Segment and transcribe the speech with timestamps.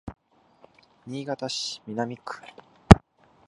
[1.05, 2.41] 新潟市南区